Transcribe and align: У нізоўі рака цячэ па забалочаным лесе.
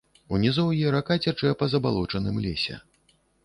У 0.35 0.37
нізоўі 0.45 0.87
рака 0.95 1.19
цячэ 1.27 1.53
па 1.61 1.65
забалочаным 1.77 2.43
лесе. 2.51 2.83